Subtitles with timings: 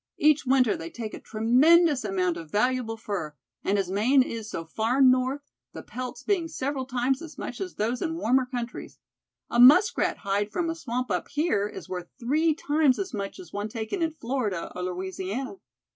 [0.17, 4.65] Each winter they take a tremendous amount of valuable fur; and as Maine is so
[4.65, 5.41] far north,
[5.73, 8.97] the pelts being several times as much as those in warmer countries.
[9.51, 13.53] A muskrat hide from a swamp up here, is worth three times as much as
[13.53, 15.57] one taken in Florida or Louisiana.